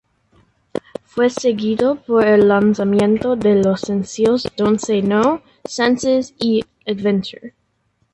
Fue 1.03 1.29
seguido 1.29 1.93
por 2.01 2.25
el 2.25 2.47
lanzamiento 2.47 3.35
de 3.35 3.61
los 3.61 3.81
sencillos 3.81 4.47
"Don't 4.57 4.79
Say 4.79 5.03
No", 5.03 5.43
"Senses", 5.63 6.33
y 6.39 6.65
"Adventure". 6.87 7.53